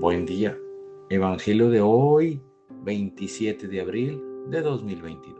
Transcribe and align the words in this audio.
Buen 0.00 0.26
día. 0.26 0.56
Evangelio 1.10 1.70
de 1.70 1.80
hoy, 1.80 2.40
27 2.84 3.66
de 3.66 3.80
abril 3.80 4.22
de 4.48 4.62
2022. 4.62 5.36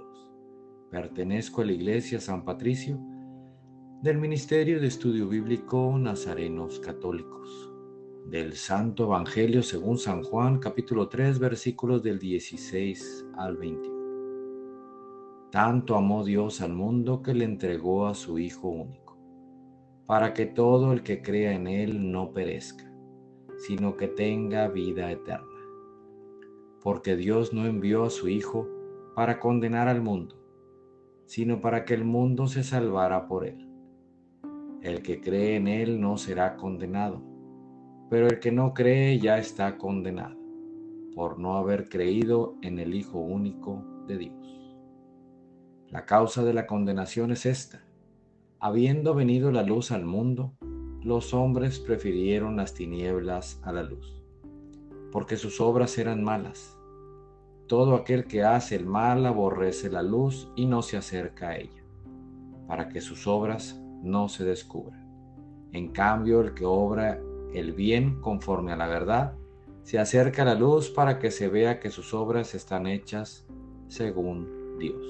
Pertenezco 0.91 1.61
a 1.61 1.65
la 1.65 1.71
Iglesia 1.71 2.19
San 2.19 2.45
Patricio 2.45 2.99
del 4.03 4.19
Ministerio 4.19 4.81
de 4.81 4.89
Estudio 4.89 5.29
Bíblico 5.29 5.96
Nazarenos 5.96 6.81
Católicos. 6.81 7.73
Del 8.27 8.55
Santo 8.55 9.05
Evangelio 9.05 9.63
según 9.63 9.96
San 9.96 10.25
Juan, 10.25 10.59
capítulo 10.59 11.09
3, 11.09 11.39
versículos 11.39 12.03
del 12.03 12.18
16 12.18 13.27
al 13.36 13.59
21. 13.59 15.50
Tanto 15.53 15.95
amó 15.95 16.25
Dios 16.25 16.61
al 16.63 16.72
mundo 16.72 17.22
que 17.22 17.32
le 17.32 17.45
entregó 17.45 18.09
a 18.09 18.14
su 18.17 18.40
Hijo 18.40 18.67
único, 18.67 19.17
para 20.04 20.35
que 20.35 20.46
todo 20.46 20.93
el 20.93 21.04
que 21.04 21.22
crea 21.22 21.53
en 21.53 21.68
Él 21.68 22.11
no 22.11 22.32
perezca 22.32 22.88
sino 23.58 23.96
que 23.96 24.08
tenga 24.08 24.68
vida 24.68 25.11
eterna. 25.11 25.46
Porque 26.82 27.16
Dios 27.16 27.53
no 27.53 27.66
envió 27.66 28.04
a 28.04 28.11
su 28.11 28.29
Hijo 28.29 28.68
para 29.14 29.40
condenar 29.40 29.89
al 29.89 30.00
mundo, 30.00 30.36
sino 31.26 31.61
para 31.61 31.85
que 31.85 31.94
el 31.94 32.05
mundo 32.05 32.47
se 32.47 32.62
salvara 32.62 33.27
por 33.27 33.44
él. 33.44 33.69
El 34.80 35.02
que 35.02 35.20
cree 35.20 35.56
en 35.56 35.66
él 35.66 36.00
no 36.00 36.16
será 36.16 36.56
condenado, 36.56 37.20
pero 38.08 38.28
el 38.28 38.39
que 38.39 38.52
no 38.52 38.72
cree 38.75 39.19
ya 39.19 39.39
está 39.39 39.77
condenado, 39.77 40.36
por 41.14 41.38
no 41.38 41.56
haber 41.56 41.88
creído 41.88 42.55
en 42.62 42.78
el 42.78 42.94
Hijo 42.94 43.19
único 43.19 43.84
de 44.06 44.19
Dios. 44.19 44.69
La 45.91 46.06
causa 46.06 46.44
de 46.44 46.55
la 46.55 46.66
condenación 46.66 47.33
es 47.33 47.44
esta. 47.44 47.83
Habiendo 48.61 49.14
venido 49.14 49.50
la 49.50 49.62
luz 49.62 49.91
al 49.91 50.05
mundo, 50.05 50.55
los 51.02 51.33
hombres 51.33 51.78
prefirieron 51.78 52.56
las 52.56 52.75
tinieblas 52.75 53.61
a 53.62 53.72
la 53.72 53.82
luz, 53.82 54.20
porque 55.12 55.36
sus 55.36 55.60
obras 55.60 55.96
eran 55.98 56.24
malas. 56.24 56.77
Todo 57.66 57.94
aquel 57.94 58.27
que 58.27 58.42
hace 58.42 58.77
el 58.77 58.86
mal 58.86 59.27
aborrece 59.27 59.90
la 59.90 60.02
luz 60.02 60.50
y 60.56 60.66
no 60.66 60.82
se 60.82 60.96
acerca 60.96 61.50
a 61.50 61.58
ella, 61.58 61.84
para 62.66 62.88
que 62.88 63.00
sus 63.00 63.27
obras 63.27 63.80
no 64.02 64.28
se 64.28 64.44
descubran. 64.44 65.06
En 65.72 65.92
cambio, 65.92 66.40
el 66.40 66.55
que 66.55 66.64
obra 66.64 67.20
el 67.52 67.72
bien 67.72 68.20
conforme 68.20 68.72
a 68.72 68.77
la 68.77 68.86
verdad, 68.86 69.34
se 69.83 69.98
acerca 69.98 70.42
a 70.42 70.46
la 70.46 70.55
luz 70.55 70.90
para 70.90 71.18
que 71.18 71.30
se 71.30 71.48
vea 71.48 71.80
que 71.80 71.90
sus 71.90 72.12
obras 72.12 72.55
están 72.55 72.86
hechas 72.86 73.46
según 73.86 74.78
Dios. 74.78 75.06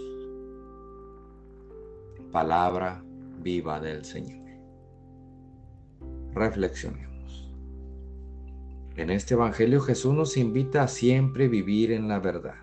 Palabra 2.30 3.02
viva 3.40 3.80
del 3.80 4.04
Señor. 4.04 4.47
Reflexionemos. 6.34 7.08
En 8.96 9.10
este 9.10 9.34
Evangelio 9.34 9.80
Jesús 9.80 10.14
nos 10.14 10.36
invita 10.36 10.82
a 10.82 10.88
siempre 10.88 11.48
vivir 11.48 11.92
en 11.92 12.08
la 12.08 12.18
verdad, 12.18 12.56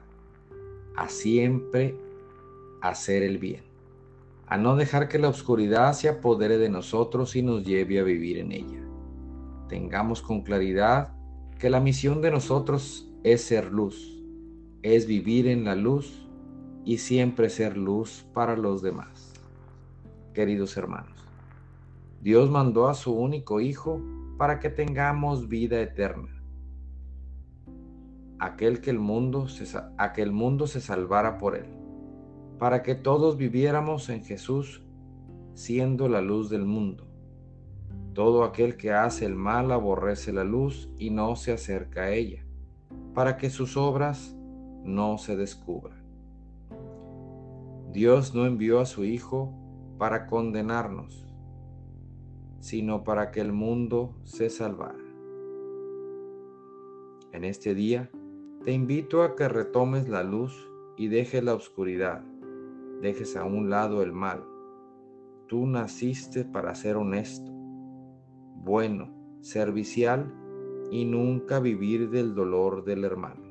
a 0.96 1.08
siempre 1.08 1.96
hacer 2.82 3.24
el 3.24 3.38
bien, 3.38 3.64
a 4.48 4.58
no 4.58 4.76
dejar 4.76 5.08
que 5.08 5.18
la 5.18 5.30
oscuridad 5.30 5.94
se 5.94 6.10
apodere 6.10 6.58
de 6.58 6.70
nosotros 6.70 7.36
y 7.36 7.42
nos 7.42 7.64
lleve 7.64 8.00
a 8.00 8.04
vivir 8.04 8.38
en 8.38 8.52
ella. 8.52 8.82
Tengamos 9.70 10.22
con 10.22 10.42
claridad 10.42 11.14
que 11.58 11.70
la 11.70 11.80
misión 11.80 12.22
de 12.22 12.32
nosotros 12.32 13.08
es 13.24 13.42
ser 13.42 13.72
luz, 13.72 14.22
es 14.84 15.08
vivir 15.08 15.48
en 15.48 15.64
la 15.64 15.76
luz 15.76 16.28
y 16.84 17.00
siempre 17.00 17.50
ser 17.50 17.78
luz 17.78 18.26
para 18.34 18.56
los 18.56 18.82
demás. 18.82 19.34
Queridos 20.34 20.76
hermanos, 20.78 21.18
Dios 22.26 22.50
mandó 22.50 22.88
a 22.88 22.96
su 22.96 23.14
único 23.14 23.62
Hijo 23.62 24.02
para 24.40 24.60
que 24.60 24.72
tengamos 24.72 25.48
vida 25.48 25.80
eterna. 25.80 26.44
Aquel 28.40 28.82
que 28.82 28.90
el 28.90 28.98
mundo 28.98 29.48
se, 29.48 29.78
a 30.00 30.12
que 30.12 30.24
el 30.24 30.32
mundo 30.32 30.66
se 30.66 30.82
salvara 30.82 31.38
por 31.38 31.56
él, 31.56 31.68
para 32.58 32.82
que 32.82 32.96
todos 32.96 33.38
viviéramos 33.38 34.10
en 34.10 34.24
Jesús 34.24 34.84
siendo 35.54 36.10
la 36.10 36.20
luz 36.22 36.50
del 36.50 36.66
mundo. 36.66 37.06
Todo 38.14 38.44
aquel 38.44 38.76
que 38.76 38.92
hace 38.92 39.28
el 39.28 39.36
mal 39.36 39.72
aborrece 39.72 40.34
la 40.34 40.44
luz 40.44 40.90
y 40.98 41.12
no 41.12 41.36
se 41.36 41.52
acerca 41.52 42.06
a 42.06 42.10
ella, 42.10 42.44
para 43.14 43.38
que 43.38 43.52
sus 43.52 43.78
obras 43.78 44.36
no 44.84 45.20
se 45.20 45.36
descubran. 45.36 46.04
Dios 47.92 48.34
no 48.34 48.48
envió 48.48 48.80
a 48.80 48.88
su 48.88 49.04
Hijo 49.04 49.54
para 50.00 50.26
condenarnos, 50.26 51.25
sino 52.66 53.04
para 53.04 53.30
que 53.30 53.42
el 53.42 53.54
mundo 53.54 54.16
se 54.24 54.50
salvara. 54.50 54.98
En 57.32 57.44
este 57.44 57.76
día 57.76 58.10
te 58.64 58.72
invito 58.72 59.22
a 59.22 59.36
que 59.36 59.48
retomes 59.48 60.10
la 60.10 60.24
luz 60.24 60.68
y 60.98 61.08
dejes 61.08 61.44
la 61.44 61.54
oscuridad, 61.54 62.24
dejes 63.04 63.38
a 63.38 63.44
un 63.44 63.70
lado 63.70 64.02
el 64.02 64.14
mal. 64.14 64.44
Tú 65.46 65.68
naciste 65.68 66.44
para 66.44 66.74
ser 66.74 66.96
honesto, 66.96 67.52
bueno, 68.64 69.14
servicial 69.42 70.34
y 70.90 71.06
nunca 71.06 71.60
vivir 71.60 72.10
del 72.10 72.34
dolor 72.34 72.84
del 72.84 73.04
hermano. 73.04 73.46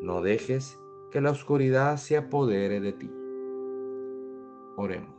No 0.00 0.22
dejes 0.22 0.78
que 1.10 1.20
la 1.20 1.32
oscuridad 1.32 1.98
se 1.98 2.16
apodere 2.16 2.80
de 2.80 2.92
ti. 2.94 3.10
Oremos 4.78 5.18